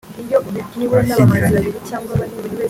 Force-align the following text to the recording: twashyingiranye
twashyingiranye 0.87 1.59